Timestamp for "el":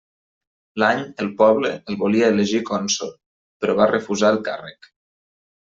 1.23-1.27, 1.93-1.99, 4.39-4.45